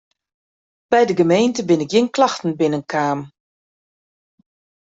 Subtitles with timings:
[0.91, 3.19] By de gemeente binne gjin klachten binnen kaam.